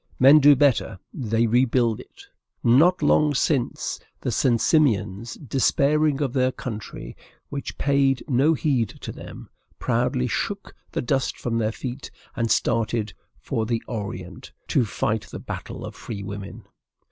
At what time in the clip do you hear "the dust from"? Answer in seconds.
10.93-11.59